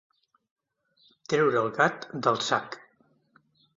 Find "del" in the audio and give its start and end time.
2.29-2.41